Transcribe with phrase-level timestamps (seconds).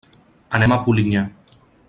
[0.59, 1.23] Anem a Polinyà.